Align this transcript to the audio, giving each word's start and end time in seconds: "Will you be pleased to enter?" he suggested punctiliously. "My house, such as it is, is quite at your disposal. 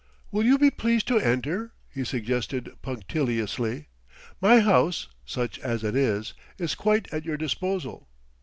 "Will 0.31 0.43
you 0.43 0.57
be 0.57 0.71
pleased 0.71 1.07
to 1.09 1.19
enter?" 1.19 1.73
he 1.87 2.03
suggested 2.03 2.71
punctiliously. 2.81 3.85
"My 4.41 4.61
house, 4.61 5.09
such 5.27 5.59
as 5.59 5.83
it 5.83 5.95
is, 5.95 6.33
is 6.57 6.73
quite 6.73 7.07
at 7.13 7.23
your 7.23 7.37
disposal. 7.37 8.09